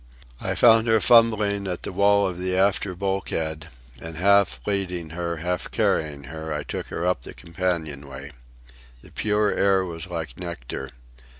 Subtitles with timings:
[0.39, 3.67] I found her fumbling at the wall of the after bulkhead,
[3.99, 8.31] and, half leading her, half carrying her, I took her up the companion way.
[9.03, 10.89] The pure air was like nectar.